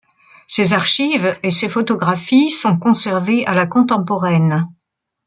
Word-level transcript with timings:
Ses 0.47 0.73
archives 0.73 1.37
et 1.43 1.51
ses 1.51 1.69
photographies 1.69 2.49
sont 2.49 2.75
conservées 2.75 3.45
à 3.45 3.53
La 3.53 3.67
contemporaine. 3.67 4.67